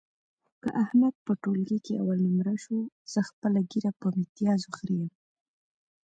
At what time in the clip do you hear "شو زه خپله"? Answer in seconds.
2.63-3.59